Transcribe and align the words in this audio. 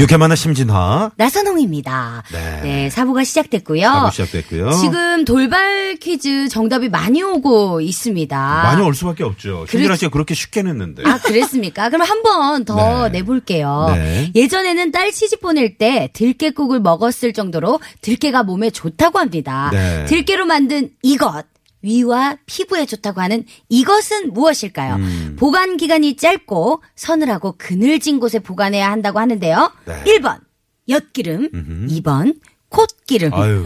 유쾌 0.00 0.16
만나 0.16 0.34
심진화. 0.34 1.12
나선홍입니다. 1.16 2.22
네. 2.32 2.60
네. 2.62 2.90
사부가 2.90 3.22
시작됐고요. 3.24 3.82
사부 3.82 4.10
시작됐고요. 4.10 4.72
지금 4.72 5.24
돌발 5.24 5.96
퀴즈 5.96 6.48
정답이 6.48 6.88
많이 6.88 7.22
오고 7.22 7.80
있습니다. 7.80 8.36
많이 8.64 8.82
올 8.82 8.94
수밖에 8.94 9.22
없죠. 9.24 9.66
그렇- 9.68 9.94
씨가 9.96 10.10
그렇게 10.10 10.34
쉽게 10.34 10.62
냈는데. 10.62 11.02
아, 11.06 11.18
그랬습니까? 11.18 11.90
그럼 11.90 12.02
한 12.08 12.22
번 12.22 12.64
더 12.64 13.08
네. 13.08 13.18
내볼게요. 13.18 13.92
네. 13.94 14.32
예전에는 14.34 14.90
딸 14.90 15.12
시집 15.12 15.40
보낼 15.40 15.76
때 15.76 16.08
들깨국을 16.14 16.80
먹었을 16.80 17.32
정도로 17.32 17.80
들깨가 18.00 18.42
몸에 18.42 18.70
좋다고 18.70 19.18
합니다. 19.18 19.70
네. 19.72 20.04
들깨로 20.06 20.46
만든 20.46 20.90
이것. 21.02 21.44
위와 21.84 22.38
피부에 22.46 22.86
좋다고 22.86 23.20
하는 23.20 23.44
이것은 23.68 24.32
무엇일까요? 24.32 24.96
음. 24.96 25.36
보관 25.38 25.76
기간이 25.76 26.16
짧고 26.16 26.82
서늘하고 26.96 27.56
그늘진 27.58 28.18
곳에 28.20 28.38
보관해야 28.38 28.90
한다고 28.90 29.18
하는데요. 29.20 29.70
네. 29.84 30.02
1번 30.04 30.40
엿기름, 30.88 31.50
2번 31.88 32.40
콧기름, 32.70 33.32
아유, 33.34 33.62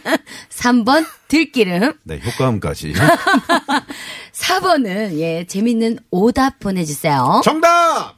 3번 0.50 1.06
들기름, 1.28 1.92
네, 2.04 2.20
효과음까지. 2.24 2.94
4번은 4.32 5.18
예, 5.18 5.44
재밌는 5.46 5.98
오답 6.10 6.58
보내 6.58 6.84
주세요. 6.84 7.40
정답! 7.44 8.16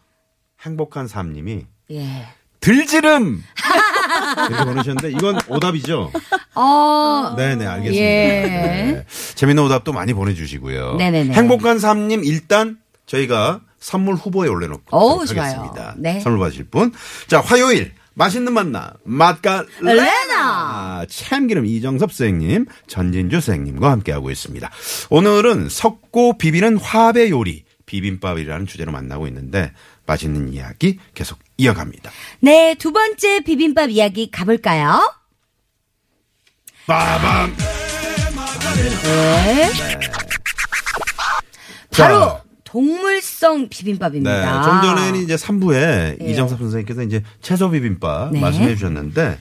행복한 0.62 1.08
삶님이 1.08 1.66
예. 1.90 2.26
들지름! 2.60 3.42
이렇게 4.48 4.64
보내셨는데, 4.64 5.10
이건 5.10 5.38
오답이죠? 5.48 6.12
어, 6.54 7.34
네네, 7.36 7.66
알겠습니다. 7.66 8.04
예. 8.04 8.42
네. 8.46 9.04
재밌는 9.34 9.62
오답도 9.64 9.92
많이 9.92 10.12
보내주시고요. 10.12 10.96
네네네. 10.96 11.34
행복한 11.34 11.78
삶님, 11.78 12.24
일단 12.24 12.78
저희가 13.06 13.60
선물 13.78 14.14
후보에 14.14 14.48
올려놓고 14.48 14.84
어우, 14.96 15.20
하겠습니다. 15.20 15.74
좋아요. 15.74 15.94
네. 15.96 16.20
선물 16.20 16.40
받으실 16.40 16.64
분. 16.64 16.92
자, 17.28 17.40
화요일. 17.40 17.92
맛있는 18.12 18.52
만나 18.52 18.92
맛깔 19.04 19.66
레나. 19.80 20.02
레나 20.02 21.06
참기름 21.08 21.64
이정섭 21.64 22.12
선생님 22.12 22.66
전진주 22.86 23.40
선생님과 23.40 23.90
함께하고 23.90 24.30
있습니다. 24.30 24.68
오늘은 25.08 25.68
섞고 25.70 26.36
비비는 26.36 26.76
화배 26.76 27.30
요리 27.30 27.64
비빔밥이라는 27.86 28.66
주제로 28.66 28.92
만나고 28.92 29.26
있는데 29.28 29.72
맛있는 30.06 30.52
이야기 30.52 30.98
계속 31.14 31.38
이어갑니다. 31.60 32.10
네, 32.40 32.74
두 32.78 32.92
번째 32.92 33.40
비빔밥 33.40 33.90
이야기 33.90 34.30
가볼까요? 34.30 35.12
빠밤 36.86 37.54
네. 39.04 39.70
바로 41.90 42.20
자. 42.20 42.42
동물성 42.64 43.62
네, 43.62 43.68
비빔밥입니다. 43.68 44.62
좀 44.62 44.82
전에는 44.82 45.20
이제 45.22 45.34
3부에 45.34 46.22
이정섭 46.22 46.58
선생님께서 46.58 47.02
이제 47.02 47.22
채소 47.42 47.70
비빔밥 47.70 48.32
네. 48.32 48.40
말씀해 48.40 48.74
주셨는데 48.76 49.38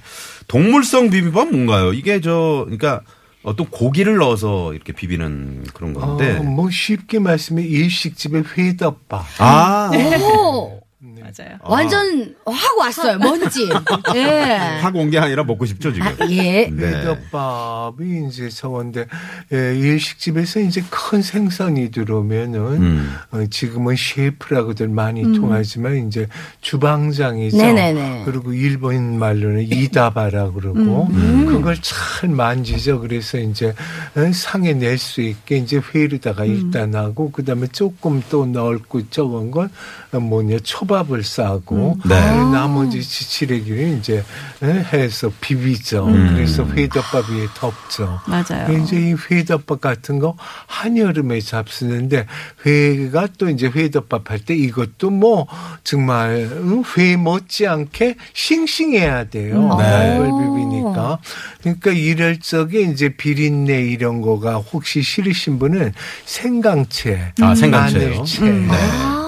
동물성 0.48 1.10
비빔밥 1.10 1.50
뭔가요? 1.50 1.94
이게 1.94 2.22
저 2.22 2.64
그러니까 2.66 3.02
어떤 3.44 3.70
고기를 3.70 4.18
넣어서 4.18 4.74
이렇게 4.74 4.92
비비는 4.94 5.66
그런 5.74 5.94
건데. 5.94 6.38
어, 6.38 6.44
뭐 6.44 6.70
쉽게 6.70 7.20
말씀해 7.20 7.64
일식집의 7.64 8.44
회덮밥. 8.58 9.26
아, 9.38 9.92
오, 9.94 10.82
맞아요. 11.22 11.58
완전 11.62 12.36
확 12.46 12.78
왔어요. 12.78 13.18
뭔지. 13.18 13.70
예. 14.16 14.80
확온게 14.82 15.18
아니라 15.20 15.44
먹고 15.44 15.66
싶죠 15.66 15.92
지금. 15.94 16.08
예. 16.30 16.68
네. 16.72 16.88
회덮밥이 16.88 18.28
이제 18.30 18.50
저건데 18.50 19.06
예, 19.54 19.76
일식집에서 19.78 20.60
이제 20.62 20.84
큰 20.90 21.22
생선이 21.22 21.92
들어오면은 21.92 22.60
음. 22.82 23.16
어, 23.32 23.46
지금은 23.50 23.96
셰프라고들 23.98 24.88
많이 24.90 25.24
통하지만 25.34 26.08
이제 26.08 26.28
주방장이죠. 26.62 27.58
네네네. 27.58 28.24
그리고 28.26 28.54
일본 28.54 29.18
말로는 29.18 29.62
이다바라 29.64 30.52
그러고 30.52 31.08
음. 31.12 31.46
그걸 31.48 31.78
잘 31.82 32.30
만지죠. 32.30 33.00
그래서 33.02 33.38
이제 33.38 33.74
어, 34.16 34.32
상에 34.34 34.74
낼 34.74 35.00
수 35.00 35.22
있게 35.22 35.56
이제 35.58 35.80
회로다가 35.96 36.44
일단 36.44 36.94
하고 36.94 37.32
그다음에 37.32 37.68
조금 37.68 38.22
또 38.30 38.46
넣고 38.46 39.10
적은 39.10 39.50
건 39.50 39.70
어, 40.12 40.20
뭐냐 40.20 40.58
초밥 40.64 41.09
을 41.12 41.24
싸고 41.24 41.98
네. 42.06 42.16
어, 42.16 42.50
나머지 42.50 43.02
지치레기를 43.02 43.98
이제 43.98 44.24
어, 44.62 44.66
해서 44.66 45.32
비비죠. 45.42 46.06
그래서 46.06 46.66
회덮밥 46.66 47.30
위에 47.30 47.48
덮죠. 47.56 48.20
맞아요. 48.28 48.78
이제 48.78 48.96
이 48.98 49.16
회덮밥 49.32 49.82
같은 49.82 50.20
거 50.20 50.36
한여름에 50.68 51.40
잡수는데 51.42 52.26
회가 52.66 53.28
또 53.38 53.50
이제 53.50 53.68
회덮밥 53.68 54.30
할 54.30 54.40
때 54.40 54.56
이것도 54.56 55.10
뭐 55.10 55.48
정말 55.84 56.48
응? 56.52 56.84
회 56.98 57.16
못지않게 57.18 58.16
싱싱해야 58.34 59.26
돼요. 59.30 59.76
네. 59.78 59.84
날걸 59.84 60.28
비비니까. 60.28 61.18
그러니까 61.62 61.92
이럴 61.92 62.40
적에 62.40 62.82
이제 62.82 63.10
비린내 63.10 63.82
이런 63.82 64.22
거가 64.22 64.58
혹시 64.58 65.02
싫으신 65.02 65.60
분은 65.60 65.94
생강채, 66.26 67.34
아, 67.42 67.56
생강채요? 67.56 68.10
마늘채, 68.10 68.42
음. 68.44 68.70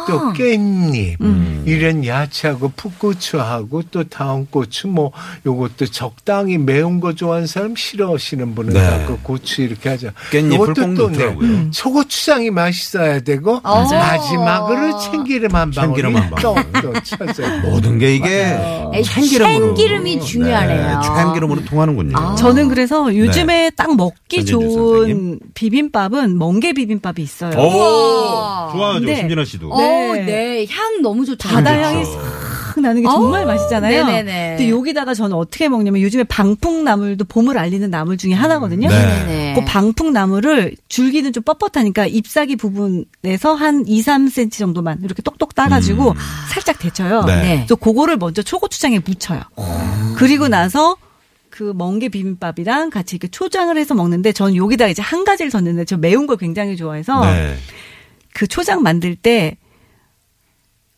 또 0.08 0.34
깻잎 0.34 1.18
이런 1.66 2.06
야채하고 2.06 2.72
풋고추하고 2.76 3.84
또 3.92 4.04
다음고추 4.04 4.88
뭐 4.88 5.12
요것도 5.46 5.88
적당히 5.88 6.58
매운 6.58 7.00
거 7.00 7.14
좋아하는 7.14 7.48
사람 7.48 7.76
싫어하시는 7.76 8.56
분은 8.56 8.74
네. 8.74 8.80
다그 8.80 9.20
고추 9.24 9.62
이렇게 9.62 9.90
하죠. 9.90 10.10
깻잎을 10.32 10.54
요것도 10.54 10.74
꼭또 10.74 11.12
네, 11.12 11.18
넣더라고요. 11.18 11.72
초고추장이 11.72 12.50
맛있어야 12.52 13.20
되고 13.22 13.60
맞아요. 13.62 13.90
마지막으로 13.90 15.00
참기름 15.00 15.56
한 15.56 15.72
방울이 15.72 16.02
참기름 16.02 16.16
한 16.16 16.30
방울. 16.32 16.64
또또 16.72 16.94
쳐져요. 17.04 17.60
모든 17.62 18.00
게 18.00 18.16
이게 18.16 18.58
에이, 18.94 19.04
참기름으로 19.04 19.68
참기름이 19.68 20.22
중요하네요. 20.22 20.88
네, 20.88 20.94
참기름으로 21.06 21.66
통하는군요. 21.66 22.36
저는 22.36 22.68
그래서 22.70 23.16
요즘에 23.16 23.72
딱 23.76 23.96
먹기 23.96 24.46
좋은 24.46 24.72
선생님. 24.72 25.40
비빔밥은 25.54 26.38
멍게 26.38 26.74
비빔밥이 26.74 27.16
있어요. 27.20 27.58
오, 27.58 29.00
네. 29.00 29.18
심진아 29.18 29.46
씨도. 29.46 29.70
어, 29.92 30.16
네. 30.16 30.26
네. 30.26 30.66
향 30.70 31.02
너무 31.02 31.26
좋다. 31.26 31.50
바다 31.50 31.72
그렇죠. 31.72 31.88
향이 31.90 32.06
싹 32.06 32.80
나는 32.82 33.02
게 33.02 33.08
정말 33.08 33.42
어우, 33.42 33.48
맛있잖아요. 33.48 34.06
네네네. 34.06 34.56
근데 34.58 34.70
여기다가 34.70 35.14
저는 35.14 35.36
어떻게 35.36 35.68
먹냐면 35.68 36.02
요즘에 36.02 36.24
방풍나물도 36.24 37.26
봄을 37.26 37.58
알리는 37.58 37.90
나물 37.90 38.18
중에 38.18 38.34
하나거든요. 38.34 38.88
네. 38.88 39.24
네. 39.26 39.54
그 39.56 39.66
방풍나물을 39.66 40.76
줄기는 40.88 41.34
좀 41.34 41.44
뻣뻣하니까 41.44 42.14
잎사귀 42.14 42.56
부분에서 42.56 43.56
한 43.56 43.84
2, 43.86 44.02
3cm 44.02 44.52
정도만 44.52 45.00
이렇게 45.04 45.22
똑똑 45.22 45.56
따가지고 45.56 46.16
살짝 46.50 46.80
데쳐요. 46.80 47.24
네. 47.26 47.36
네. 47.36 47.56
그래서 47.58 47.76
그거를 47.76 48.18
먼저 48.18 48.42
초고추장에 48.42 49.00
묻혀요. 49.06 49.42
그리고 50.16 50.48
나서 50.48 50.96
그 51.50 51.74
멍게 51.76 52.10
비빔밥이랑 52.10 52.90
같이 52.90 53.18
이렇게 53.18 53.28
초장을 53.28 53.78
해서 53.78 53.94
먹는데 53.94 54.32
전 54.32 54.56
여기다 54.56 54.88
이제 54.88 55.02
한 55.02 55.26
가지를 55.26 55.52
줬는데 55.52 55.86
저 55.86 55.98
매운 55.98 56.26
걸 56.26 56.38
굉장히 56.38 56.78
좋아해서 56.78 57.26
네. 57.26 57.56
그 58.34 58.48
초장 58.48 58.82
만들 58.82 59.16
때 59.16 59.58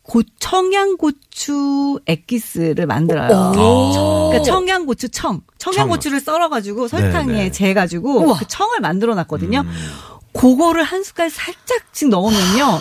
고, 0.04 0.22
청양고추 0.40 2.02
액기스를 2.06 2.86
만들어요. 2.86 3.52
그러니까 3.54 4.44
청양고추 4.44 5.10
청. 5.10 5.42
청양고추를 5.58 6.20
썰어가지고 6.20 6.88
설탕에 6.88 7.32
네네. 7.34 7.52
재가지고. 7.52 8.36
그 8.36 8.46
청을 8.48 8.82
만들어 8.82 9.16
놨거든요. 9.16 9.62
음. 9.62 9.72
그거를 10.34 10.84
한 10.84 11.04
숟갈 11.04 11.30
살짝씩 11.30 12.10
넣으면요. 12.10 12.80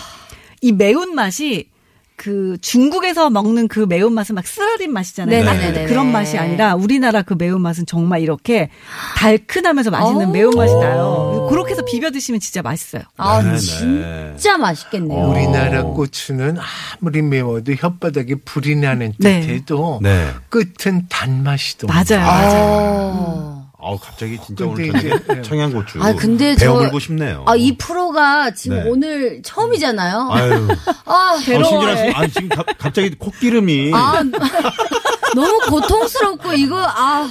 이 0.61 0.71
매운 0.71 1.15
맛이 1.15 1.69
그 2.15 2.57
중국에서 2.61 3.29
먹는 3.29 3.67
그 3.67 3.81
매운맛은 3.81 4.35
막 4.35 4.45
쓰라린 4.45 4.93
맛이잖아요. 4.93 5.43
네네네네. 5.43 5.85
그런 5.87 6.11
맛이 6.11 6.37
아니라 6.37 6.75
우리나라 6.75 7.21
그 7.21 7.33
매운맛은 7.37 7.85
정말 7.85 8.21
이렇게 8.21 8.69
달큰하면서 9.17 9.91
맛있는 9.91 10.29
오. 10.29 10.31
매운맛이 10.31 10.75
나요. 10.75 11.47
비벼 11.93 12.09
드시면 12.09 12.39
진짜 12.39 12.61
맛있어요. 12.63 13.03
아, 13.17 13.41
네, 13.43 13.51
네. 13.51 13.57
진짜 13.59 14.57
맛있겠네요. 14.57 15.29
우리나라 15.29 15.83
고추는 15.83 16.57
아무리 16.99 17.21
매워도 17.21 17.71
혓바닥에 17.73 18.39
불이 18.43 18.75
나는 18.77 19.13
네. 19.19 19.41
듯해도 19.41 19.99
네. 20.01 20.31
끝은 20.49 21.05
단맛이 21.07 21.77
도 21.77 21.85
맞아요. 21.87 22.25
아. 22.27 23.59
아 23.85 23.97
갑자기 24.01 24.39
진짜 24.45 24.65
오늘 24.65 24.91
저녁에 24.93 25.13
예. 25.35 25.41
청양고추 25.41 26.01
아, 26.01 26.13
근데 26.13 26.55
저- 26.55 26.67
배워물고 26.67 26.99
싶네요. 26.99 27.43
아, 27.45 27.55
이 27.57 27.75
프로가 27.77 28.51
지금 28.51 28.77
네. 28.81 28.89
오늘 28.89 29.41
처음이잖아요. 29.43 30.29
아유, 30.31 30.67
아, 31.05 31.13
아, 31.33 31.37
심진아 31.37 31.95
씨, 31.97 32.11
아, 32.15 32.27
지금 32.27 32.47
가- 32.49 32.63
갑자기 32.79 33.09
콧기름이 33.11 33.91
아, 33.93 34.23
너무 35.35 35.59
고통스럽고 35.69 36.53
이거 36.53 36.77
아 36.79 37.29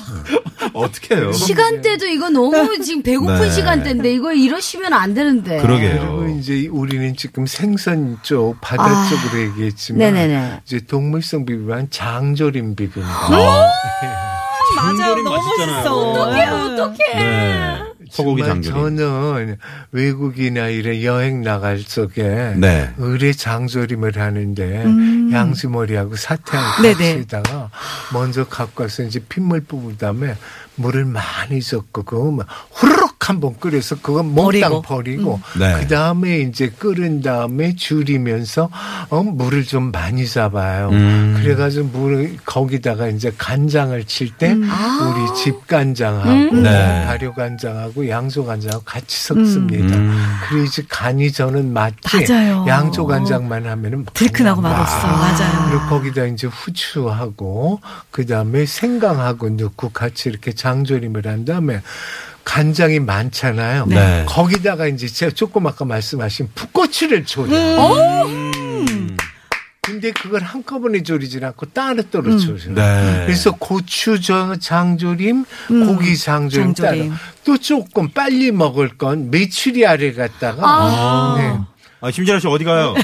어떻게 0.73 1.17
해요? 1.17 1.33
시간대도 1.33 2.07
이거 2.07 2.29
너무 2.31 2.79
지금 2.81 3.03
배고픈 3.03 3.41
네. 3.41 3.51
시간대인데 3.51 4.13
이거 4.13 4.33
이러시면 4.33 4.93
안 4.93 5.15
되는데. 5.15 5.61
그러게요. 5.61 6.17
그리고 6.21 6.39
이제 6.39 6.69
우리는 6.71 7.17
지금 7.17 7.47
생선 7.47 8.19
쪽 8.23 8.57
바다 8.61 8.85
아. 8.85 9.09
쪽으로 9.09 9.43
얘기했지만 9.43 9.99
네네네. 9.99 10.61
이제 10.65 10.81
동물성 10.87 11.45
비빔은 11.45 11.89
장조림 11.91 12.75
비빔. 12.77 13.03
맞아요. 13.31 13.67
장조림 14.77 15.25
너무 15.25 15.37
맛있잖아요. 15.37 15.75
멋있어. 15.77 16.11
어떡해 16.13 16.47
어떡해. 16.47 17.15
네. 17.15 17.82
소고기 18.11 18.43
장조림. 18.43 18.97
저는 18.97 19.57
외국이나 19.93 20.69
이런 20.69 21.03
여행 21.03 21.43
나갈 21.43 21.83
적에 21.83 22.55
네. 22.57 22.93
의뢰 22.99 23.33
장조림을 23.33 24.17
하는데 24.17 24.85
양지머리하고 25.33 26.17
사태하고 26.17 26.83
음. 26.83 26.95
같이다가 26.95 27.71
먼저 28.13 28.45
갖고 28.47 28.85
와서 28.85 29.03
이제 29.03 29.21
핏물 29.29 29.61
뽑은 29.61 29.97
다음에 29.99 30.37
물을 30.77 31.05
많이 31.05 31.61
젓고 31.61 32.03
그거 32.05 32.31
막 32.31 32.47
후루룩 32.73 33.12
한번 33.29 33.55
끓여서 33.59 33.97
그거 34.03 34.23
몽땅 34.23 34.83
버리고. 34.83 34.83
버리고 34.83 35.41
네. 35.59 35.79
그 35.79 35.89
다음에 35.89 36.41
이제 36.41 36.69
끓은 36.69 37.23
다음에 37.23 37.75
줄이면서 37.77 38.69
어, 39.11 39.23
물을 39.23 39.65
좀 39.65 39.93
많이 39.93 40.27
잡아요. 40.27 40.89
음. 40.91 41.39
그래가지고 41.39 41.89
물을 41.89 42.37
거기다가 42.45 43.09
이제 43.09 43.33
간장을 43.37 44.03
칠때 44.05 44.53
우리 44.53 45.35
집 45.37 45.67
간장하고 45.67 46.31
음. 46.31 46.63
네. 46.63 47.05
발효 47.07 47.33
간장하고 47.33 48.09
양조 48.09 48.45
간장하고 48.45 48.85
같이 48.85 49.25
섞습니다. 49.25 49.97
음. 49.97 50.19
그래야지 50.49 50.87
간이 50.89 51.33
저는 51.33 51.73
맞지. 51.73 52.27
맞아요. 52.29 52.65
양조 52.67 53.07
간장만 53.07 53.67
하면은 53.67 54.05
들큰하고 54.15 54.61
맛없어. 54.61 55.07
맞아요. 55.07 55.69
그리고 55.71 55.87
거기다 55.87 56.25
이제 56.27 56.47
후추하고 56.47 57.81
그 58.11 58.27
다음에 58.27 58.67
생강하고 58.67 59.51
넣고 59.51 59.91
같이 59.91 60.29
이렇게 60.29 60.53
장조림을 60.53 61.27
한 61.27 61.45
다음에 61.45 61.81
간장이 62.45 63.01
많잖아요. 63.01 63.87
네. 63.87 64.25
거기다가 64.29 64.87
이제 64.87 65.07
제가 65.07 65.33
조금 65.35 65.67
아까 65.67 65.85
말씀하신 65.85 66.51
풋고추를 66.55 67.25
졸여요. 67.25 68.25
음. 68.27 69.17
근데 69.85 70.13
그걸 70.13 70.43
한꺼번에 70.43 71.03
졸이질 71.03 71.45
않고 71.45 71.67
따로따로 71.67 72.39
졸여요. 72.39 72.75
네. 72.75 73.23
그래서 73.27 73.51
고추 73.53 74.21
저 74.21 74.55
장조림, 74.57 75.45
고기 75.69 76.17
장조림, 76.17 76.75
장조림. 76.75 77.09
따로. 77.09 77.19
또 77.45 77.59
조금 77.59 78.09
빨리 78.11 78.53
먹을 78.53 78.97
건 78.97 79.31
메추리알을 79.31 80.15
갖다가 80.15 81.35
네. 81.39 81.59
아, 82.01 82.11
심지어 82.11 82.39
씨 82.39 82.47
어디 82.47 82.65
가요? 82.65 82.95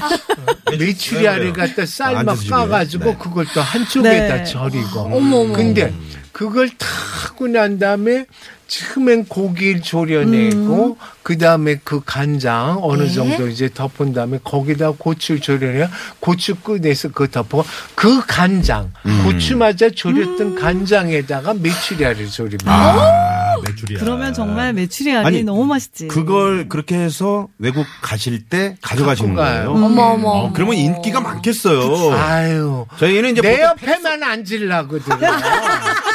메추리알을 0.77 1.53
갖다 1.53 1.85
쌀막 1.85 2.29
앉으시고요. 2.29 2.57
까가지고 2.59 3.03
네. 3.05 3.17
그걸 3.19 3.45
또 3.53 3.61
한쪽에다 3.61 4.35
네. 4.37 4.43
절이고. 4.43 4.99
어머, 4.99 5.37
어머. 5.37 5.53
근데 5.53 5.93
그걸 6.31 6.69
다 6.69 6.87
하고 7.25 7.47
난 7.47 7.77
다음에 7.79 8.25
처음엔 8.69 9.25
고기를 9.25 9.81
졸여내고 9.81 10.97
그 11.23 11.37
다음에 11.37 11.79
그 11.83 12.01
간장 12.05 12.79
어느 12.83 13.03
네. 13.03 13.11
정도 13.11 13.47
이제 13.47 13.69
덮은 13.73 14.13
다음에 14.13 14.39
거기다 14.43 14.91
고추를 14.91 15.41
졸여내야 15.41 15.89
고추 16.19 16.55
꺼내서 16.55 17.09
그 17.09 17.29
덮어 17.29 17.65
그 17.95 18.25
간장 18.25 18.93
고추마저 19.25 19.89
졸였던 19.89 20.55
간장에다가 20.55 21.55
메추리알을 21.55 22.27
졸입니다. 22.27 22.71
아, 22.71 23.55
메추리알. 23.65 23.99
그러면 24.03 24.33
정말 24.33 24.73
메추리알이 24.73 25.25
아니, 25.25 25.43
너무 25.43 25.65
맛있지. 25.65 26.07
그걸 26.07 26.69
그렇게 26.69 26.95
해서 26.95 27.47
외국 27.57 27.85
가실 28.01 28.43
때 28.45 28.77
가져가시는 28.81 29.33
가요. 29.35 29.73
거예요? 29.73 29.85
어머 29.85 30.01
어머. 30.03 30.29
어, 30.29 30.53
그러면 30.53 30.75
인기가 30.75 31.19
많겠어요. 31.21 32.13
아유. 32.13 32.85
저희는 32.99 33.31
이제 33.31 33.41
내 33.41 33.61
옆에만 33.61 34.21
앉으려거든. 34.23 35.17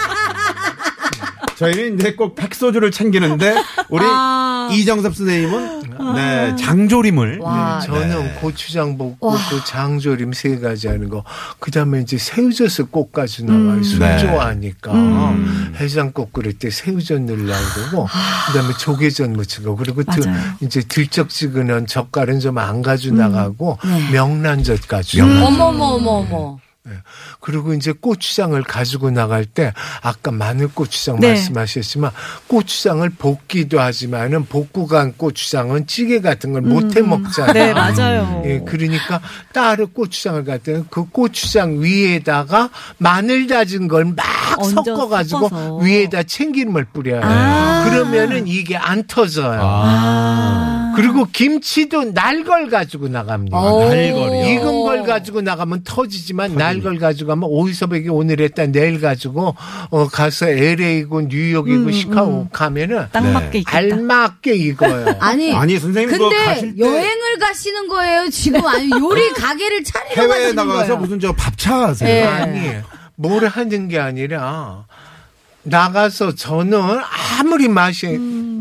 저희는 1.57 1.99
이제 1.99 2.15
꼭 2.15 2.35
팩소주를 2.35 2.91
챙기는데 2.91 3.55
우리 3.89 4.05
아. 4.07 4.69
이정섭 4.73 5.15
선생님은 5.15 5.83
네, 6.15 6.57
장조림을 6.57 7.39
와. 7.39 7.81
저는 7.81 8.09
네. 8.25 8.33
고추장 8.41 8.99
볶고 8.99 9.31
그 9.51 9.65
장조림 9.65 10.33
세 10.33 10.59
가지 10.59 10.89
하는 10.89 11.09
거. 11.09 11.23
그 11.61 11.71
다음에 11.71 12.01
이제 12.01 12.19
새우젓을 12.19 12.87
꼭 12.91 13.13
가지고 13.13 13.53
나가요. 13.53 13.83
술 13.83 14.01
네. 14.01 14.19
좋아하니까. 14.19 14.93
해장국 15.81 16.33
끓일 16.33 16.59
때 16.59 16.71
새우젓 16.71 17.21
넣으려고 17.23 17.61
그러고. 17.75 18.09
그 18.49 18.59
다음에 18.59 18.75
조개젓 18.79 19.31
묻히고. 19.31 19.77
그리고 19.77 20.03
드-. 20.05 20.23
이제 20.61 20.81
들쩍지근한 20.83 21.87
젓갈은 21.87 22.41
좀 22.41 22.55
안 22.59 22.83
가지고 22.83 23.17
나가고. 23.17 23.79
네. 23.85 24.11
명란젓 24.13 24.87
가지고. 24.89 25.27
어머 25.27 25.65
어머 25.67 25.85
어머 25.85 26.11
어머. 26.11 26.59
그리고 27.41 27.73
이제 27.73 27.93
고추장을 27.93 28.63
가지고 28.65 29.11
나갈 29.11 29.47
때 29.47 29.73
아까 30.03 30.31
마늘 30.31 30.69
고추장 30.69 31.19
네. 31.19 31.29
말씀하셨지만 31.29 32.11
고추장을 32.47 33.09
볶기도 33.11 33.81
하지만은 33.81 34.45
볶고 34.47 34.87
간 34.87 35.15
고추장은 35.17 35.87
찌개 35.87 36.21
같은 36.21 36.53
걸 36.53 36.63
못해 36.63 37.01
먹잖아요. 37.01 37.53
네, 37.55 37.73
맞아요. 37.73 38.43
예, 38.45 38.61
그러니까 38.61 39.21
따로 39.53 39.87
고추장을 39.87 40.45
갖다 40.45 40.73
그 40.91 41.05
고추장 41.09 41.81
위에다가 41.83 42.71
마늘 42.99 43.47
다진 43.47 43.89
걸 43.89 44.05
막 44.05 44.65
섞어가지고 44.65 45.49
섞어서. 45.49 45.77
위에다 45.79 46.23
참기름을 46.25 46.85
뿌려요. 46.93 47.21
아. 47.25 47.85
그러면은 47.89 48.47
이게 48.47 48.77
안 48.77 49.03
터져요. 49.07 49.59
아. 49.63 50.64
그리고 50.97 51.27
김치도 51.33 52.13
날걸 52.13 52.69
가지고 52.71 53.09
나갑니다. 53.09 53.57
오. 53.59 53.81
날걸이요? 53.89 54.49
익은 54.51 54.83
걸 54.85 55.03
가지고 55.05 55.41
나가면 55.43 55.83
터지지만 55.85 56.55
날걸 56.55 56.99
가지고 56.99 57.29
가면 57.29 57.49
오이서백이 57.51 58.09
오늘 58.09 58.41
했다 58.41 58.67
내일 58.67 59.01
가지고 59.01 59.55
어 59.91 60.09
가서 60.09 60.49
LA고 60.49 61.23
뉴욕이고 61.23 61.91
시카고 61.91 62.49
가면은 62.53 63.07
딱 63.13 63.21
네. 63.25 63.33
맞게 63.33 63.59
있겠다. 63.59 63.77
알맞게 63.77 64.55
익어요. 64.55 65.17
아니. 65.21 65.53
아니 65.55 65.79
선생님 65.79 66.17
근데 66.19 66.45
가실 66.45 66.77
때 66.77 66.81
여행을 66.85 67.39
가시는 67.39 67.89
거예요 67.89 68.29
지금 68.31 68.65
아니 68.67 68.91
요리 68.91 69.31
가게를 69.35 69.85
차리러 69.85 70.23
해외에 70.23 70.29
가시는 70.45 70.55
나가서 70.57 70.79
거예요. 70.87 70.97
무슨 70.99 71.21
저 71.21 71.33
밥차 71.33 71.89
하세요? 71.89 72.09
네. 72.09 72.23
아니 72.25 72.71
뭘 73.17 73.47
하는 73.47 73.89
게 73.89 73.99
아니라 73.99 74.85
나가서 75.63 76.35
저는 76.35 76.79
아무리 77.41 77.69
맛이 77.69 78.07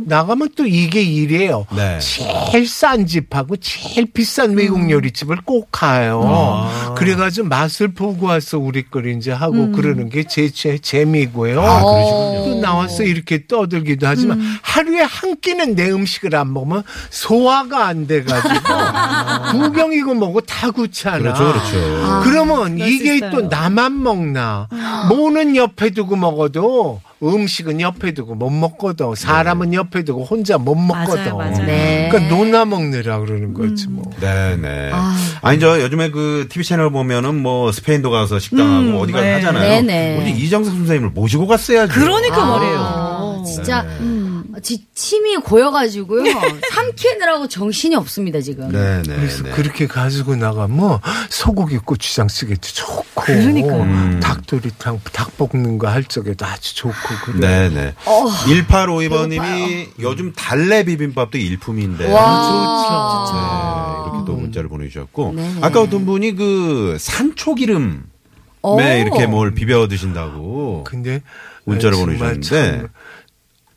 나가면 0.06 0.50
또 0.56 0.66
이게 0.66 1.02
일이에요. 1.02 1.66
네. 1.76 2.00
제일 2.00 2.68
싼 2.68 3.06
집하고 3.08 3.56
제일 3.58 4.06
비싼 4.12 4.56
외국 4.56 4.90
요리집을 4.90 5.38
꼭 5.46 5.70
가요. 5.72 6.22
아. 6.26 6.94
그래가지고 6.96 7.48
맛을 7.48 7.94
보고 7.94 8.28
와서 8.28 8.58
우리 8.60 8.84
걸 8.84 9.08
이제 9.08 9.32
하고 9.32 9.72
그러는 9.72 10.10
게 10.10 10.24
제 10.24 10.50
재미고요. 10.50 11.62
아, 11.62 11.84
그러시군요. 11.84 12.46
또 12.46 12.56
나와서 12.62 13.04
이렇게 13.04 13.46
떠들기도 13.48 14.08
하지만 14.08 14.40
하루에 14.62 15.02
한 15.02 15.36
끼는 15.40 15.76
내 15.76 15.92
음식을 15.92 16.36
안 16.36 16.54
먹으면 16.54 16.84
소화가 17.10 17.86
안 17.88 18.08
돼가지고 18.08 18.54
구경이고 19.52 20.14
뭐고 20.16 20.42
다 20.42 20.72
굳잖아. 20.72 21.20
그렇죠, 21.20 21.44
그렇죠. 21.52 22.22
그러면 22.24 22.76
그럴 22.76 22.88
수 22.90 22.94
이게 22.96 23.16
있어요. 23.18 23.32
또 23.32 23.42
나만 23.48 24.02
먹나? 24.02 24.68
뭐는 25.10 25.56
옆에 25.56 25.90
두고 25.92 26.16
먹어도 26.16 27.02
음식은 27.24 27.80
옆에 27.82 28.14
두고 28.14 28.36
못 28.36 28.50
먹거든. 28.50 29.16
사람은 29.16 29.74
옆에 29.74 30.04
두고 30.04 30.24
혼자 30.26 30.58
못 30.58 30.76
먹거든. 30.76 31.24
맞아요, 31.24 31.38
맞아요. 31.38 31.66
네. 31.66 32.10
그러니까 32.12 32.36
논아 32.36 32.66
먹느라 32.66 33.20
그러는 33.20 33.54
거지 33.54 33.88
뭐. 33.88 34.04
네네. 34.20 34.92
아. 34.94 35.16
아. 35.42 35.54
니저 35.54 35.82
요즘에 35.82 36.10
그 36.10 36.48
TV 36.50 36.64
채널 36.64 36.92
보면은 36.92 37.42
뭐 37.42 37.72
스페인도 37.72 38.10
가서 38.10 38.40
식당하고 38.40 38.90
음, 38.90 38.96
어디 39.00 39.12
가서 39.12 39.24
네. 39.24 39.34
하잖아요. 39.34 39.82
네네. 39.82 40.18
우리 40.22 40.32
이정석 40.32 40.74
선생님을 40.74 41.12
모시고 41.12 41.48
갔어야죠. 41.48 41.94
그러니까 41.94 42.44
아, 42.44 42.46
말이에요. 42.58 43.44
진짜 43.46 43.84
네. 43.84 43.90
음, 44.00 44.23
지, 44.23 44.23
침이 44.94 45.38
고여가지고요. 45.38 46.24
삼키느라고 46.74 47.48
정신이 47.48 47.96
없습니다 47.96 48.42
지금. 48.42 48.72
네네. 48.72 49.04
그래서 49.04 49.44
네. 49.44 49.52
그렇게 49.52 49.88
가지고 49.88 50.36
나가면 50.36 51.00
소고기 51.30 51.78
고추장 51.78 52.28
쓰기도 52.28 52.62
좋고 52.62 53.22
그러니까요. 53.22 53.82
음. 53.84 54.20
닭도리탕 54.22 55.00
닭 55.12 55.38
볶는 55.38 55.78
거 55.78 55.88
할 55.88 56.04
적에도 56.04 56.46
아주 56.46 56.76
좋고 56.76 56.94
그래. 57.26 57.40
네네. 57.70 57.94
어, 58.06 58.26
1852번님이 58.30 59.90
요즘 60.00 60.34
달래 60.34 60.84
비빔밥도 60.84 61.38
일품인데. 61.38 62.12
와. 62.12 63.32
네, 63.34 64.12
이렇게 64.12 64.26
또 64.26 64.36
문자를 64.38 64.70
보내주셨고. 64.70 65.34
네네. 65.36 65.60
아까 65.62 65.82
어떤 65.82 66.06
분이 66.06 66.36
그 66.36 66.98
산초 67.00 67.56
기름에 67.56 68.00
오. 68.62 68.80
이렇게 68.82 69.28
뭘 69.28 69.54
비벼 69.54 69.88
드신다고. 69.88 70.84
근데 70.86 71.22
문자를 71.66 71.98
보내주셨는데. 71.98 72.88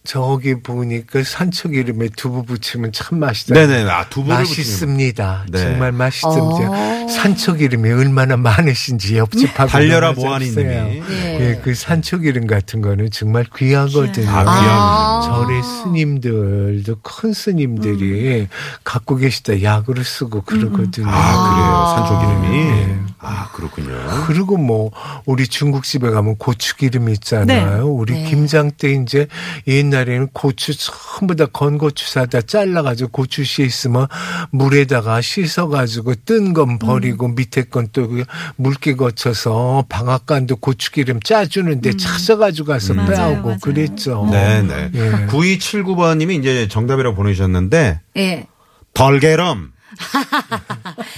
참 0.06 0.16
저기 0.16 0.54
보니까 0.60 1.22
산초기름에 1.22 2.10
두부 2.16 2.44
부치면 2.44 2.92
참 2.92 3.18
맛있다. 3.18 3.54
네네. 3.54 3.90
아, 3.90 4.08
두부를 4.08 4.38
맛있습니다. 4.38 5.46
네. 5.50 5.58
정말 5.58 5.92
맛있습니다. 5.92 6.70
어. 6.70 7.08
산초기름이 7.08 7.90
얼마나 7.90 8.36
많으신지 8.36 9.18
옆집하고 9.18 9.70
달려라 9.70 10.12
문화 10.12 10.28
모하니 10.28 10.46
줬어요. 10.46 10.84
님이. 10.84 11.02
네. 11.08 11.40
예, 11.40 11.60
그 11.62 11.74
산초기름 11.74 12.46
같은 12.46 12.80
거는 12.80 13.10
정말 13.10 13.44
귀하거든요. 13.54 14.30
아, 14.30 14.44
귀합니다. 14.44 15.20
절의 15.26 15.62
스님들도 15.62 16.96
큰 17.02 17.32
스님들이 17.32 18.48
갖고 18.84 19.16
계시다 19.16 19.62
약으로 19.62 20.02
쓰고 20.02 20.42
그러거든요. 20.42 21.08
아, 21.08 21.96
그래요. 22.06 22.08
산초기름이. 22.08 22.64
네. 22.64 23.05
아, 23.26 23.50
그렇군요. 23.52 23.94
그리고 24.26 24.56
뭐 24.56 24.90
우리 25.24 25.48
중국집에 25.48 26.10
가면 26.10 26.36
고추기름 26.36 27.08
있잖아요. 27.10 27.76
네. 27.76 27.80
우리 27.82 28.12
네. 28.14 28.30
김장 28.30 28.70
때 28.70 28.92
이제 28.92 29.26
옛날에는 29.66 30.28
고추 30.32 30.74
전부 30.76 31.34
다 31.34 31.46
건고추 31.46 32.10
사다 32.10 32.42
잘라가지고 32.42 33.10
고추 33.10 33.44
씨 33.44 33.62
있으면 33.64 34.06
물에다가 34.50 35.20
씻어가지고 35.20 36.14
뜬 36.24 36.52
건 36.52 36.78
버리고 36.78 37.28
밑에 37.28 37.64
건 37.64 37.86
또 37.92 38.08
물기 38.56 38.94
거쳐서 38.96 39.84
방앗간도 39.88 40.56
고추기름 40.56 41.20
짜주는데 41.20 41.96
찾아가지고 41.96 42.68
가서 42.72 42.94
맞아요, 42.94 43.08
빼오고 43.08 43.42
맞아요. 43.46 43.58
그랬죠. 43.62 44.28
네, 44.30 44.62
네. 44.62 44.90
예. 44.94 45.26
9279번님이 45.28 46.38
이제 46.40 46.68
정답이라고 46.68 47.14
보내주셨는데, 47.16 48.00
예. 48.16 48.46
덜게럼. 48.94 49.72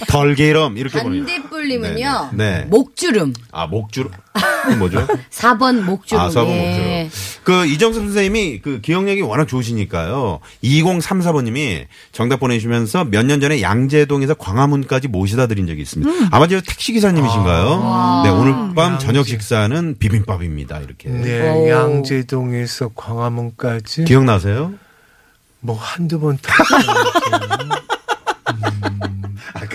덜게럼. 0.07 0.77
이렇게 0.77 1.01
보내요. 1.01 1.25
반대뿔님은요. 1.25 2.29
네, 2.33 2.59
네. 2.61 2.65
목주름. 2.65 3.33
아, 3.51 3.67
목주름? 3.67 4.11
뭐죠? 4.77 5.05
4번 5.31 5.81
목주름. 5.83 6.23
아, 6.23 6.29
서브 6.29 6.51
예. 6.51 7.03
목주름. 7.03 7.09
그 7.43 7.65
이정섭 7.65 8.03
선생님이 8.03 8.59
그 8.61 8.79
기억력이 8.81 9.21
워낙 9.21 9.47
좋으시니까요. 9.47 10.39
2034번님이 10.63 11.85
정답 12.11 12.39
보내주시면서 12.39 13.05
몇 13.05 13.25
년 13.29 13.39
전에 13.41 13.61
양재동에서 13.61 14.33
광화문까지 14.35 15.07
모시다 15.07 15.45
드린 15.47 15.67
적이 15.67 15.81
있습니다. 15.83 16.11
음. 16.11 16.27
아마 16.31 16.47
저 16.47 16.59
택시 16.61 16.93
기사님이신가요? 16.93 17.79
아. 17.83 18.21
네, 18.23 18.29
오늘 18.31 18.73
밤 18.75 18.97
저녁 18.99 19.27
식사는 19.27 19.95
비빔밥입니다. 19.99 20.79
이렇게. 20.79 21.09
네, 21.09 21.49
오. 21.49 21.69
양재동에서 21.69 22.89
광화문까지 22.95 24.05
기억나세요? 24.05 24.73
뭐 25.61 25.75
한두 25.77 26.19
번 26.19 26.37
탔어요. 26.41 26.81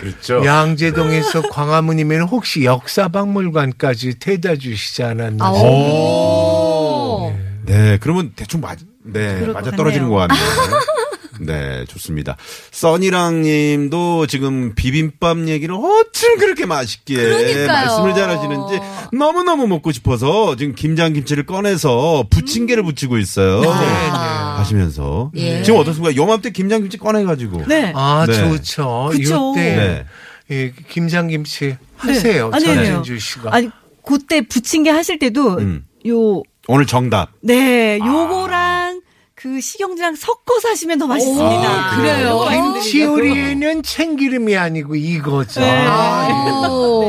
아, 0.05 0.11
그렇죠. 0.11 0.45
양재동에서 0.45 1.43
광화문이면 1.51 2.23
혹시 2.23 2.65
역사박물관까지 2.65 4.19
태다 4.19 4.57
주시지 4.57 5.03
않았나? 5.03 5.45
아, 5.45 5.51
오. 5.51 7.33
네, 7.67 7.99
그러면 8.01 8.33
대충 8.37 8.61
맞, 8.61 8.79
네, 9.03 9.47
맞아 9.47 9.71
것 9.71 9.77
떨어지는 9.77 10.09
것 10.09 10.17
같네요. 10.17 10.45
네, 11.41 11.85
좋습니다. 11.87 12.37
써니랑 12.71 13.43
님도 13.43 14.27
지금 14.27 14.75
비빔밥 14.75 15.49
얘기를 15.49 15.75
어쩜 15.75 16.39
그렇게 16.39 16.65
맛있게 16.65 17.17
그러니까요. 17.17 17.67
말씀을 17.67 18.15
잘 18.15 18.31
하시는지 18.31 18.81
너무너무 19.13 19.67
먹고 19.67 19.91
싶어서 19.93 20.55
지금 20.57 20.75
김장김치를 20.75 21.47
꺼내서 21.47 22.27
부침개를 22.31 22.83
부치고 22.85 23.19
있어요. 23.19 23.63
아. 23.67 24.44
하시면서. 24.59 25.31
예. 25.37 25.63
지금 25.63 25.79
어떻습니까? 25.81 26.15
요맘때 26.17 26.51
김장김치 26.51 26.99
꺼내가지고. 26.99 27.67
네. 27.67 27.93
아, 27.95 28.25
네. 28.27 28.35
좋죠. 28.35 29.11
그쵸. 29.13 29.53
이때 29.57 29.77
네. 29.77 30.07
예, 30.51 30.73
김장김치 30.89 31.77
하세요. 31.97 32.51
아니, 32.53 32.69
아니에요. 32.69 32.95
전진주 32.97 33.19
씨가. 33.19 33.55
아니, 33.55 33.71
그때 34.05 34.43
부침개 34.43 34.91
하실 34.91 35.19
때도 35.19 35.59
음. 35.59 35.87
요, 36.07 36.43
오늘 36.69 36.87
정답. 36.87 37.31
네, 37.41 37.99
요거랑 37.99 39.01
그 39.35 39.61
식용유랑 39.61 40.17
섞어서 40.17 40.69
하시면 40.71 40.99
더 40.99 41.07
맛있습니다. 41.07 41.97
오, 41.97 41.97
그래요? 41.97 42.47
김치 42.51 43.03
요리에는 43.03 43.83
참기름이 43.83 44.57
아니고 44.57 44.95
이거죠. 44.97 45.61
네. 45.61 45.87
아우. 45.87 47.05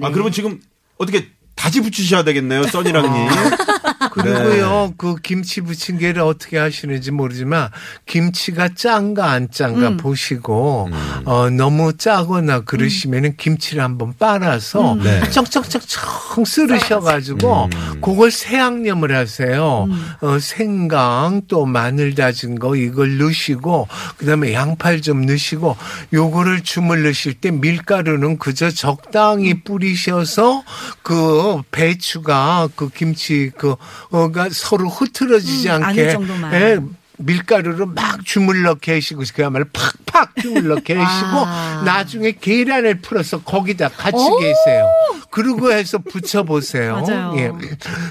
아, 0.00 0.10
그러면 0.10 0.32
지금 0.32 0.60
어떻게 0.96 1.28
다시 1.54 1.80
부치셔야 1.80 2.24
되겠네요, 2.24 2.64
써니랑 2.64 3.12
님. 3.12 3.28
그리고요, 4.10 4.94
그 4.96 5.16
김치 5.22 5.60
부침개를 5.60 6.22
어떻게 6.22 6.58
하시는지 6.58 7.10
모르지만, 7.10 7.70
김치가 8.06 8.68
짠가 8.74 9.30
안 9.30 9.50
짠가 9.50 9.96
보시고, 9.96 10.88
어, 11.24 11.50
너무 11.50 11.96
짜거나 11.96 12.60
그러시면은 12.60 13.36
김치를 13.36 13.82
한번 13.82 14.14
빨아서, 14.18 14.96
네. 15.02 15.28
쩍쩍쩍쩍 15.30 16.46
쓸으셔가지고, 16.46 17.64
음. 17.64 18.00
그걸 18.00 18.30
새양념을 18.30 19.14
하세요. 19.14 19.88
어, 20.20 20.38
생강, 20.38 21.42
또 21.48 21.66
마늘 21.66 22.14
다진 22.14 22.58
거, 22.58 22.76
이걸 22.76 23.18
넣으시고, 23.18 23.88
그 24.16 24.26
다음에 24.26 24.52
양파를 24.52 25.02
좀 25.02 25.26
넣으시고, 25.26 25.76
요거를 26.12 26.62
주물르실 26.62 27.34
때 27.34 27.50
밀가루는 27.50 28.38
그저 28.38 28.70
적당히 28.70 29.62
뿌리셔서, 29.62 30.62
그 31.02 31.62
배추가 31.70 32.68
그 32.74 32.88
김치 32.90 33.50
그, 33.56 33.76
어가 34.10 34.48
서로 34.50 34.88
흐트러지지 34.88 35.68
음, 35.70 35.82
않게. 35.84 36.16
예, 36.52 36.78
밀가루를 37.18 37.86
막 37.86 38.24
주물러 38.24 38.74
계시고 38.76 39.22
그야말로 39.34 39.64
팍팍 39.72 40.36
주물러 40.40 40.76
계시고 40.76 40.98
아. 41.46 41.82
나중에 41.84 42.32
계란을 42.40 43.00
풀어서 43.00 43.42
거기다 43.42 43.88
같이 43.88 44.16
계세요. 44.40 44.88
그리고 45.30 45.70
해서 45.72 45.98
부쳐 45.98 46.42
보세요. 46.42 47.02
맞아요. 47.06 47.34
예. 47.36 47.50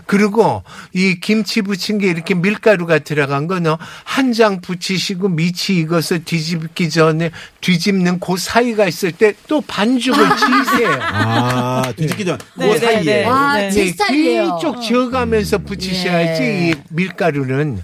그리고 0.05 0.63
이 0.93 1.19
김치 1.19 1.61
부친 1.63 1.97
게 1.97 2.07
이렇게 2.07 2.35
밀가루가 2.35 2.99
들어간 2.99 3.47
거는 3.47 3.75
한 4.03 4.27
장 4.37 4.61
부치시고 4.61 5.29
밑이 5.29 5.79
익어서 5.79 6.19
뒤집기 6.19 6.89
전에 6.91 7.31
뒤집는 7.61 8.19
그 8.19 8.37
사이가 8.37 8.85
있을 8.87 9.11
때 9.13 9.33
또 9.47 9.61
반죽을 9.61 10.19
지으세요. 10.37 10.99
아, 11.01 11.81
뒤집기 11.95 12.25
전. 12.25 12.37
그 12.37 12.59
네, 12.59 12.67
네, 12.73 12.77
사이에. 12.77 13.03
네. 13.03 13.25
와, 13.25 13.57
네. 13.57 13.71
제 13.71 13.87
스타일이에요. 13.87 14.59
쭉 14.61 14.81
지어가면서 14.81 15.59
부치셔야지 15.59 16.41
예. 16.43 16.69
이 16.69 16.73
밀가루는 16.89 17.81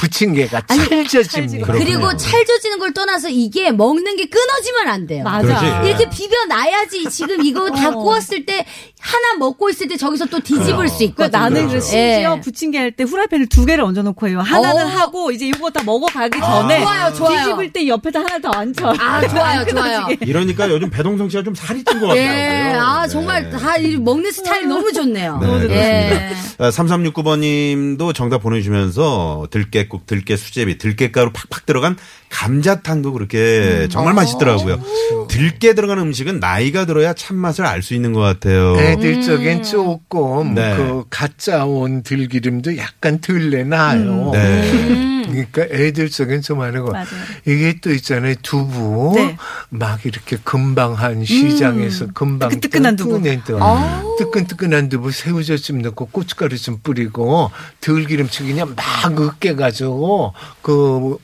부침개가 0.00 0.62
찰져집니다. 0.66 1.72
그리고 1.74 2.16
찰져지는 2.16 2.78
걸 2.78 2.92
떠나서 2.94 3.28
이게 3.28 3.70
먹는 3.70 4.16
게 4.16 4.26
끊어지면 4.26 4.88
안 4.88 5.06
돼요. 5.06 5.24
맞아. 5.24 5.60
그렇지. 5.60 5.88
이렇게 5.88 6.08
비벼놔야지 6.08 7.04
지금 7.10 7.44
이거 7.44 7.70
다 7.70 7.90
구웠을 7.90 8.46
때 8.46 8.64
하나 8.98 9.34
먹고 9.38 9.68
있을 9.70 9.88
때 9.88 9.96
저기서 9.96 10.26
또 10.26 10.40
뒤집을 10.40 10.88
수 10.88 11.04
있거든요. 11.04 11.28
그러니까 11.30 11.38
나는 11.38 11.68
그렇죠. 11.68 11.86
심지어 11.86 12.36
예. 12.36 12.40
부침개 12.40 12.78
할 12.78 12.90
때 12.92 13.04
후라이팬을 13.04 13.46
두 13.48 13.64
개를 13.66 13.84
얹어놓고 13.84 14.26
해요. 14.28 14.40
하나는 14.40 14.84
오. 14.84 14.88
하고 14.88 15.30
이제 15.30 15.46
이거 15.46 15.70
다 15.70 15.82
먹어가기 15.84 16.40
전에 16.40 16.80
좋아요, 16.80 17.14
좋아요. 17.14 17.36
뒤집을 17.38 17.72
때 17.72 17.86
옆에다 17.86 18.18
하나 18.20 18.38
더 18.40 18.50
얹혀. 18.50 18.94
아, 18.98 19.26
좋아요, 19.28 19.64
좋아요. 19.70 20.08
이러니까 20.20 20.68
요즘 20.70 20.90
배동성 20.90 21.28
씨가 21.28 21.42
좀 21.44 21.54
살이 21.54 21.84
찐 21.84 22.00
것 22.00 22.08
같아요. 22.08 22.20
예, 22.22 22.74
아, 22.78 23.06
정말 23.06 23.48
다이 23.50 23.96
먹는 23.96 24.32
스타일이 24.32 24.66
너무 24.66 24.92
좋네요. 24.92 25.38
네, 25.40 25.46
그렇습니다. 25.46 25.74
예. 25.76 26.32
3369번님도 26.58 28.14
정답 28.14 28.38
보내주시면서 28.42 29.46
들깨 29.50 29.88
국, 29.90 30.06
들깨 30.06 30.38
수제비, 30.38 30.78
들깨가루 30.78 31.32
팍팍 31.32 31.66
들어간 31.66 31.98
감자탕도 32.30 33.12
그렇게 33.12 33.88
정말 33.90 34.14
맛있더라고요. 34.14 34.80
들깨 35.28 35.74
들어간 35.74 35.98
음식은 35.98 36.40
나이가 36.40 36.86
들어야 36.86 37.12
참맛을 37.12 37.66
알 37.66 37.80
수 37.82 37.94
있는 37.94 38.12
것 38.12 38.20
같아요. 38.20 38.76
애들 38.78 39.22
적엔 39.22 39.62
조금 39.62 40.54
네. 40.54 40.76
그 40.76 41.04
가짜 41.08 41.64
온 41.64 42.02
들기름도 42.02 42.76
약간 42.76 43.20
덜 43.20 43.50
내나요. 43.50 44.30
네. 44.32 45.20
그러니까 45.30 45.62
애들 45.62 46.10
적엔 46.10 46.42
좀 46.42 46.60
하는 46.60 46.82
거. 46.84 46.90
맞아요. 46.92 47.06
이게 47.46 47.78
또 47.80 47.90
있잖아요. 47.92 48.34
두부 48.42 49.12
네. 49.16 49.36
막 49.70 50.04
이렇게 50.04 50.36
금방 50.44 50.92
한 50.94 51.24
시장에서 51.24 52.08
금방 52.12 52.50
뜨끈뜨끈한 52.50 52.96
두부. 52.96 53.22
뜨끈한 53.22 53.44
두부. 53.44 54.16
뜨끈뜨끈한 54.18 54.88
두부 54.90 55.10
새우젓 55.12 55.58
좀 55.62 55.80
넣고 55.82 56.06
고춧가루 56.06 56.58
좀 56.58 56.78
뿌리고 56.82 57.50
들기름치 57.80 58.42
그냥 58.44 58.74
막 58.76 59.20
으깨가지고 59.20 60.34
그 60.62 61.16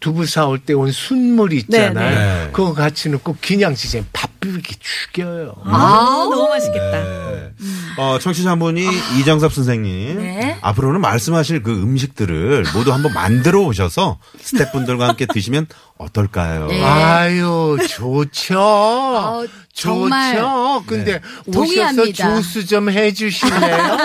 두부 0.00 0.26
사올 0.26 0.58
때 0.58 0.72
온 0.74 0.90
순물 0.90 1.52
있잖아요. 1.52 1.94
네, 1.94 2.44
네. 2.46 2.50
그거 2.52 2.72
같이 2.74 3.08
넣고 3.08 3.36
그냥 3.40 3.74
진짜 3.74 4.04
밥 4.12 4.30
비비기 4.40 4.76
죽여요. 4.80 5.54
아, 5.64 6.26
너무 6.30 6.48
맛있겠다. 6.48 6.90
네. 7.30 7.50
어, 7.98 8.18
청취자 8.18 8.50
한 8.50 8.58
분이 8.58 8.84
이정섭 9.18 9.52
선생님. 9.54 10.18
네. 10.18 10.58
앞으로는 10.60 11.00
말씀하실 11.00 11.62
그 11.62 11.72
음식들을 11.72 12.64
모두 12.74 12.92
한번 12.92 13.12
만들어 13.14 13.60
오셔서 13.62 14.18
스태프분들과 14.40 15.08
함께 15.08 15.26
드시면 15.32 15.66
어떨까요? 15.98 16.66
네. 16.66 16.82
아유, 16.84 17.78
좋죠. 17.88 19.46
정말 19.72 20.34
좋죠. 20.34 20.84
근데 20.86 21.20
오셔서 21.46 21.52
동의합니다. 21.52 22.36
조수 22.36 22.66
좀 22.66 22.90
해주실래요? 22.90 23.98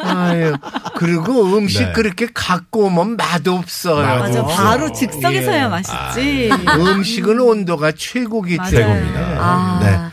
아유, 0.04 0.54
그리고 0.96 1.56
음식 1.56 1.82
네. 1.84 1.92
그렇게 1.92 2.28
갖고 2.32 2.84
오면 2.86 3.16
맛없어요. 3.16 4.18
맞아. 4.18 4.40
어. 4.42 4.46
바로 4.46 4.92
즉석에서야 4.92 5.64
예. 5.64 5.68
맛있지. 5.68 6.50
음식은 6.78 7.38
온도가 7.40 7.92
최고기. 7.92 8.56
때문에. 8.56 8.70
최고입니다. 8.70 9.20
아. 9.38 9.80
네. 9.82 10.09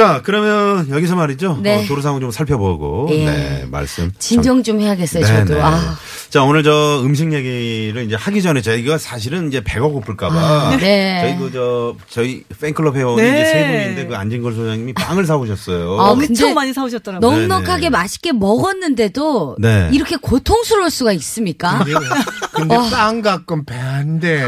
자, 0.00 0.22
그러면 0.24 0.88
여기서 0.88 1.14
말이죠. 1.14 1.58
네. 1.62 1.84
어, 1.84 1.86
도로 1.86 2.00
상황 2.00 2.22
좀 2.22 2.30
살펴보고 2.30 3.08
예. 3.10 3.26
네, 3.26 3.66
말씀. 3.70 4.10
진정 4.18 4.62
좀 4.62 4.80
해야겠어요, 4.80 5.22
네, 5.22 5.28
저도. 5.40 5.54
네. 5.56 5.60
아. 5.60 5.98
자, 6.30 6.42
오늘 6.42 6.62
저 6.62 7.02
음식 7.04 7.30
얘기를 7.34 8.04
이제 8.06 8.14
하기 8.14 8.40
전에 8.40 8.62
저희가 8.62 8.96
사실은 8.96 9.48
이제 9.48 9.62
배가 9.62 9.88
고플까 9.88 10.30
봐. 10.30 10.36
아, 10.38 10.76
네. 10.78 11.20
저희 11.20 11.36
그, 11.36 11.52
저, 11.52 11.94
저희 12.08 12.44
팬클럽 12.62 12.96
회원이 12.96 13.20
네. 13.20 13.42
이제 13.42 13.44
세 13.44 13.66
분인데 13.66 14.06
그 14.06 14.16
안진걸 14.16 14.54
소장님이 14.54 14.94
빵을 14.94 15.26
사 15.26 15.36
오셨어요. 15.36 16.00
아, 16.00 16.10
엄청 16.12 16.54
많이 16.54 16.72
사 16.72 16.82
오셨더라고요. 16.82 17.30
넉넉하게 17.30 17.80
네네. 17.82 17.90
맛있게 17.90 18.32
먹었는데도 18.32 19.56
네. 19.58 19.90
이렇게 19.92 20.16
고통스러울 20.16 20.88
수가 20.88 21.12
있습니까? 21.12 21.84
근데, 21.84 21.92
근데 22.52 22.76
빵 22.90 23.20
갖고는 23.20 23.66
배안 23.66 24.18
돼. 24.18 24.46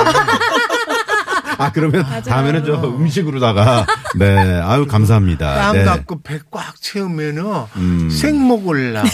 아, 1.63 1.73
그러면 1.73 2.05
다음에는 2.25 2.65
저 2.65 2.75
음식으로다가 2.83 3.87
네, 4.17 4.61
아유 4.63 4.87
감사합니다. 4.87 5.55
빵 5.55 5.73
네. 5.75 5.85
갖고 5.85 6.21
배 6.23 6.39
꽉 6.51 6.81
채우면은 6.81 7.45
음. 7.77 8.11
생목 8.11 8.67
올라. 8.67 9.03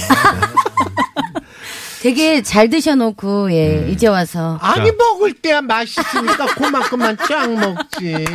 되게 2.00 2.43
잘 2.43 2.71
드셔놓고 2.71 3.52
예 3.52 3.78
음. 3.81 3.88
이제 3.90 4.07
와서 4.07 4.57
아니 4.62 4.93
먹을 4.93 5.33
때야 5.33 5.61
맛있으니까 5.62 6.47
그만큼만 6.55 7.17
쫙 7.28 7.50
먹지. 7.52 8.26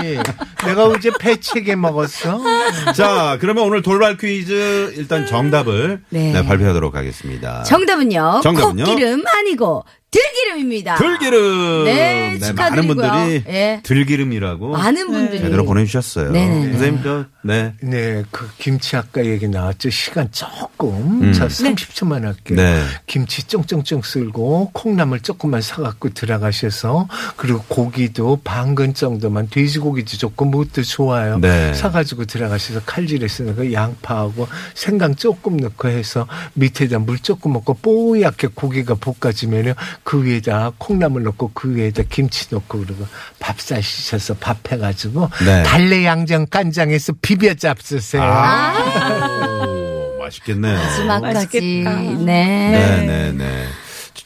내가 0.65 0.85
어제 0.85 1.11
배채게 1.17 1.75
먹었어. 1.77 2.41
자, 2.93 3.37
그러면 3.39 3.63
오늘 3.63 3.81
돌발 3.81 4.17
퀴즈 4.17 4.93
일단 4.97 5.25
정답을 5.25 6.01
네. 6.09 6.33
네, 6.33 6.45
발표하도록 6.45 6.93
하겠습니다. 6.93 7.63
정답은요. 7.63 8.41
정답은요? 8.43 8.83
콧기름 8.83 9.23
아니고 9.25 9.85
들기름입니다. 10.13 10.95
들기름. 10.95 11.85
네, 11.85 12.27
많은 12.27 12.39
축하드리고요. 12.39 12.95
분들이 12.95 13.43
예. 13.47 13.79
들기름이라고 13.83 14.69
많은 14.69 15.07
분들이 15.07 15.39
제대로 15.39 15.65
보내주셨어요. 15.65 16.31
네네네. 16.31 16.71
선생님, 16.71 17.03
저, 17.03 17.25
네. 17.43 17.73
네, 17.81 18.23
그 18.31 18.49
김치 18.57 18.95
아까 18.95 19.25
얘기 19.25 19.47
나왔죠. 19.47 19.89
시간 19.89 20.29
조금. 20.31 21.23
음. 21.23 21.33
자, 21.33 21.47
30초만 21.47 22.21
할게요. 22.21 22.57
네. 22.57 22.83
김치 23.07 23.43
쫑쫑쫑 23.43 24.01
쓸고 24.03 24.69
콩나물 24.73 25.21
조금만 25.21 25.61
사갖고 25.61 26.09
들어가셔서 26.09 27.07
그리고 27.35 27.63
고기도 27.67 28.39
반근 28.43 28.93
정도만 28.93 29.49
돼지고기도 29.49 30.17
좋고 30.17 30.45
무엇도 30.45 30.83
좋아요. 30.83 31.39
네. 31.39 31.73
사가지고 31.73 32.25
들어가셔서 32.25 32.81
칼질해서 32.85 33.55
그 33.55 33.73
양파하고 33.73 34.47
생강 34.75 35.15
조금 35.15 35.57
넣고 35.57 35.87
해서 35.87 36.27
밑에다 36.53 36.99
물 36.99 37.17
조금 37.19 37.53
넣고 37.53 37.73
뽀얗게 37.75 38.49
고기가 38.53 38.95
볶아지면은 38.95 39.73
그 40.03 40.23
위에다 40.23 40.73
콩나물 40.77 41.23
넣고 41.23 41.51
그 41.53 41.75
위에다 41.75 42.03
김치 42.09 42.47
넣고 42.53 42.79
그리고 42.79 43.05
밥살 43.39 43.81
씻어서 43.81 44.33
밥 44.35 44.71
해가지고 44.71 45.29
네. 45.45 45.63
달래 45.63 46.05
양정 46.05 46.45
간장에서 46.49 47.13
비벼 47.21 47.53
잡수세요. 47.53 48.21
오, 48.23 50.19
맛있겠네요. 50.19 50.75
마지막까지. 50.77 51.59
네. 52.25 52.25
네, 52.25 53.05
네, 53.05 53.31
네. 53.31 53.65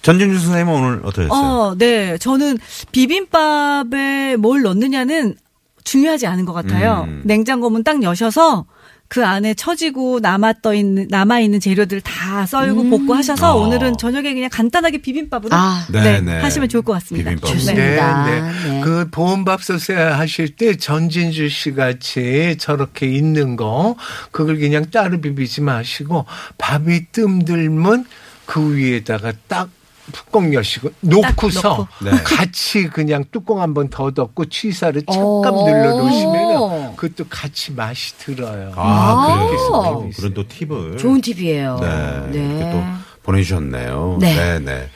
전진주 0.02 0.40
선생님은 0.40 0.74
오늘 0.82 1.00
어떠셨어요? 1.04 1.30
어, 1.32 1.76
네. 1.78 2.18
저는 2.18 2.58
비빔밥에 2.92 4.36
뭘 4.38 4.62
넣느냐는 4.62 5.36
중요하지 5.84 6.28
않은 6.28 6.46
것 6.46 6.54
같아요. 6.54 7.06
음. 7.08 7.22
냉장고 7.26 7.70
문 7.70 7.84
딱 7.84 8.02
여셔서 8.04 8.66
그 9.10 9.26
안에 9.26 9.54
처지고 9.54 10.20
남았떠 10.20 10.74
있는 10.74 11.08
남아 11.10 11.40
있는 11.40 11.60
재료들 11.60 12.02
다 12.02 12.46
썰고 12.46 12.90
볶고 12.90 13.14
하셔서 13.14 13.56
어. 13.56 13.66
오늘은 13.66 13.98
저녁에 13.98 14.34
그냥 14.34 14.50
간단하게 14.52 15.00
비빔밥으로 15.00 15.56
아. 15.56 15.86
네, 15.92 16.02
네, 16.02 16.22
네. 16.22 16.40
하시면 16.42 16.68
좋을 16.70 16.84
것 16.84 16.94
같습니다. 16.94 17.30
비빔밥. 17.32 17.52
좋습니다. 17.52 17.82
네, 17.82 17.98
좋습니다. 17.98 18.26
네. 18.26 18.70
네. 18.70 18.82
그 18.82 19.10
보험밥솥에 19.10 19.96
하실 19.96 20.50
때 20.56 20.76
전진주 20.76 21.50
씨 21.50 21.74
같이 21.74 22.58
저렇게 22.60 23.08
있는 23.08 23.56
거 23.56 23.96
그걸 24.32 24.58
그냥 24.60 24.86
따로 24.92 25.22
비비지 25.22 25.62
마시고 25.62 26.26
밥이 26.58 27.08
뜸들면 27.12 28.06
그 28.46 28.76
위에다가 28.76 29.34
딱 29.48 29.70
뚜껑 30.12 30.54
여시고 30.54 30.90
놓고서. 31.02 31.88
네. 32.04 32.12
같이 32.24 32.88
그냥 32.88 33.24
뚜껑 33.32 33.62
한번 33.62 33.90
더 33.90 34.12
덮고 34.12 34.46
취사를 34.46 35.02
잠깐 35.06 35.24
오. 35.54 35.66
눌러 35.66 35.98
놓으시면 35.98 36.96
그것도 36.96 37.28
같이 37.30 37.72
맛이 37.74 38.18
들어요. 38.18 38.72
아, 38.76 39.38
그래요? 39.48 39.60
아. 39.74 39.78
어, 39.78 40.10
그런 40.16 40.34
또 40.34 40.48
팁을. 40.48 40.98
좋은 40.98 41.22
팁이에요. 41.22 41.80
네. 41.82 42.40
이렇게 42.40 42.72
또 42.72 42.84
보내주셨네요. 43.24 44.18
네. 44.22 44.36
네, 44.36 44.60
네. 44.60 44.90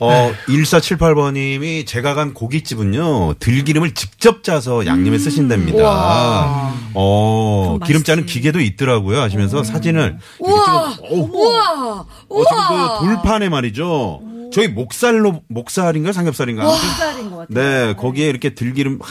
어, 0.00 0.32
1478번님이 0.48 1.86
제가 1.86 2.14
간 2.14 2.34
고깃집은요, 2.34 3.34
들기름을 3.34 3.94
직접 3.94 4.42
짜서 4.42 4.86
양념에 4.86 5.18
쓰신답니다. 5.18 5.78
우와. 5.78 6.72
어, 6.94 7.78
기름 7.86 8.02
짜는. 8.02 8.26
기계도 8.26 8.60
있더라고요. 8.60 9.20
하시면서 9.20 9.62
사진을. 9.62 10.18
우와. 10.40 10.64
찍어- 10.96 11.04
어우, 11.12 11.30
우와. 11.32 12.04
어, 12.28 12.44
지금 12.44 13.00
그 13.00 13.04
돌판에 13.22 13.48
말이죠. 13.48 14.20
저희 14.52 14.68
목살로, 14.68 15.42
목살인가 15.48 16.12
삼겹살인가? 16.12 16.68
쌀인 16.76 17.30
것 17.30 17.36
같아요. 17.48 17.48
네, 17.48 17.94
거기에 17.94 18.28
이렇게 18.28 18.54
들기름, 18.54 18.98
하, 19.02 19.06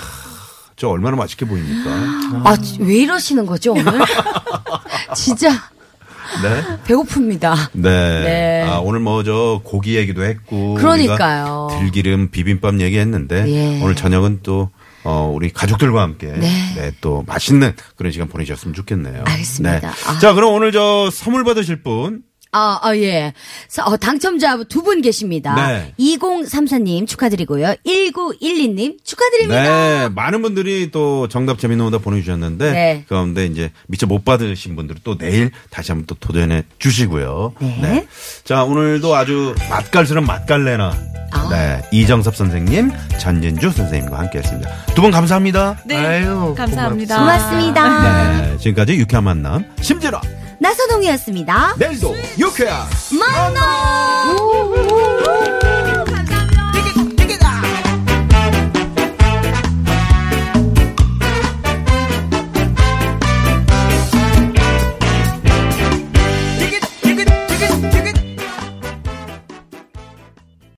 저 0.76 0.90
얼마나 0.90 1.16
맛있게 1.18 1.46
보입니까? 1.46 1.90
아, 2.44 2.58
왜 2.80 2.96
이러시는 2.98 3.46
거죠, 3.46 3.72
오늘? 3.74 3.86
진짜 5.16 5.52
네. 6.42 6.64
배고픕니다. 6.86 7.70
네. 7.74 8.24
네. 8.24 8.64
아, 8.68 8.80
오늘 8.80 9.00
뭐 9.00 9.24
저 9.24 9.62
고기 9.64 9.96
얘기도 9.96 10.24
했고. 10.24 10.74
그러니까요. 10.76 11.70
들기름 11.80 12.30
비빔밥 12.30 12.80
얘기했는데 12.82 13.46
예. 13.48 13.82
오늘 13.82 13.96
저녁은 13.96 14.40
또 14.44 14.70
어, 15.04 15.32
우리 15.34 15.52
가족들과 15.54 16.02
함께 16.02 16.28
네. 16.28 16.74
네. 16.76 16.92
또 17.00 17.24
맛있는 17.28 17.74
그런 17.96 18.12
시간 18.12 18.28
보내셨으면 18.28 18.74
좋겠네요. 18.74 19.24
알겠습니다. 19.26 19.80
네. 19.80 19.88
아. 20.08 20.20
자, 20.20 20.34
그럼 20.34 20.54
오늘 20.54 20.72
저 20.72 21.10
선물 21.12 21.44
받으실 21.44 21.82
분 21.84 22.22
아, 22.58 22.80
아, 22.82 22.96
예. 22.96 23.34
사- 23.68 23.84
어, 23.86 23.98
당첨자 23.98 24.56
두 24.70 24.82
분 24.86 25.02
계십니다. 25.02 25.56
네. 25.56 25.94
2034님 26.00 27.06
축하드리고요. 27.08 27.76
1912님 27.86 28.98
축하드립니다. 29.04 29.64
네, 29.64 30.10
많은 30.10 30.42
분들이 30.42 30.90
또 30.92 31.28
정답 31.28 31.60
재미있는 31.60 31.88
오다 31.88 31.98
보내주셨는데 31.98 32.72
네. 32.72 33.04
그 33.08 33.16
가운데 33.16 33.46
이제 33.46 33.72
미처 33.88 34.06
못 34.06 34.24
받으신 34.24 34.76
분들은 34.76 35.02
또 35.04 35.18
내일 35.18 35.52
다시 35.70 35.92
한번 35.92 36.06
또 36.08 36.16
도전해 36.16 36.64
주시고요. 36.80 37.54
네. 37.82 38.08
자, 38.44 38.64
오늘도 38.64 39.16
아주 39.16 39.54
맛깔스러운 39.70 40.26
맛깔레나 40.26 40.94
아. 41.32 41.50
네, 41.50 41.82
이정섭 41.92 42.36
선생님, 42.36 42.92
전진주 43.20 43.72
선생님과 43.72 44.18
함께 44.20 44.38
했습니다. 44.40 44.70
두 44.96 45.02
분 45.02 45.12
감사합니다. 45.12 45.80
네. 45.86 45.96
아유, 45.98 46.54
감사합니다. 46.58 47.18
고맙습니다. 47.20 48.42
네, 48.52 48.58
지금까지 48.60 48.94
유쾌한 48.94 49.24
만남 49.26 49.66
심지어 49.82 50.12
나선홍이었습니다. 50.60 51.76
내일도 51.78 52.16
유쾌한 52.38 52.88
만나! 53.12 54.34
만나! 54.34 55.45